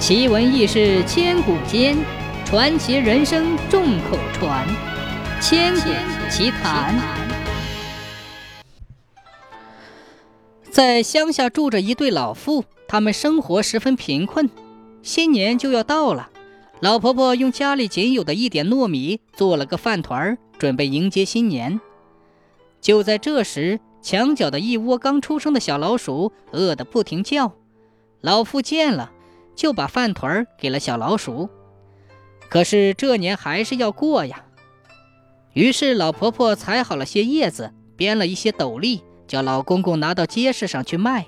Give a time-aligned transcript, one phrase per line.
[0.00, 1.94] 奇闻异事千古间，
[2.46, 4.66] 传奇人生众口传。
[5.42, 5.90] 千古
[6.30, 6.98] 奇谈。
[10.70, 14.48] 在乡下住着一对老妇，他们生活十分贫困。
[15.02, 16.30] 新年就要到了，
[16.80, 21.78] 老婆婆用家里仅有的一点糯米做了个饭团，准备迎接新年。
[22.80, 27.52] 就在这时，墙角的一窝刚出生的小老鼠饿得不停叫，
[28.22, 29.12] 老妇见了。
[29.54, 31.48] 就把饭团给了小老鼠，
[32.48, 34.44] 可是这年还是要过呀。
[35.52, 41.26] 于是老婆婆采好了些叶子，编了一些斗笠，叫老公公拿到街市上去卖。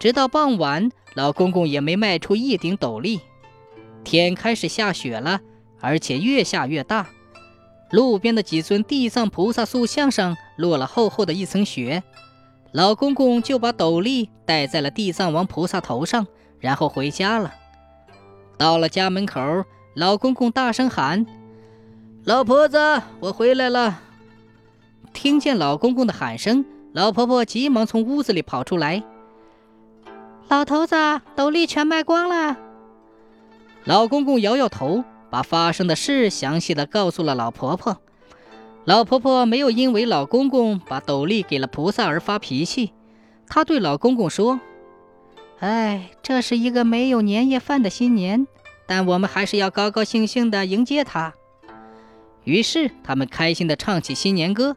[0.00, 3.20] 直到傍晚，老公公也没卖出一顶斗笠。
[4.02, 5.40] 天开始下雪了，
[5.80, 7.06] 而且越下越大。
[7.90, 12.02] 路边的几尊地藏菩萨塑像上落了厚厚的一层雪，
[12.72, 16.26] 老公公就把斗笠戴在了地藏王菩萨头上。
[16.64, 17.52] 然后回家了。
[18.56, 21.26] 到了家门口，老公公大声喊
[22.24, 22.78] ：“老婆子，
[23.20, 24.00] 我回来了！”
[25.12, 29.02] 听见老公公的喊声，老婆婆急忙从屋子里跑出来
[30.48, 30.96] ：“老头子，
[31.36, 32.56] 斗笠全卖光了。”
[33.84, 37.98] 老公公摇摇头，把发生的事详细的告诉了老婆婆。
[38.86, 42.94] 老婆婆没有因为老公公把斗笠给了菩萨而发脾气，
[43.46, 44.58] 她对老公公说。
[45.60, 48.46] 哎，这是一个没有年夜饭的新年，
[48.86, 51.34] 但我们还是要高高兴兴地迎接它。
[52.44, 54.76] 于是他们开心地唱起新年歌。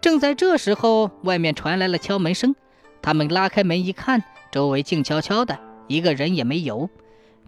[0.00, 2.56] 正在这时候，外面传来了敲门声。
[3.00, 6.90] 他们拉开门一看，周围静悄悄的，一个人也没有，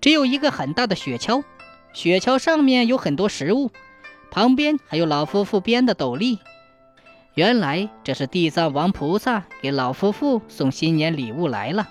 [0.01, 1.43] 只有一个很大的雪橇。
[1.93, 3.71] 雪橇上面有很多食物，
[4.31, 6.39] 旁边还有老夫妇编的斗笠。
[7.35, 11.89] 原来这是地藏王菩萨给老夫妇送新年礼物来了。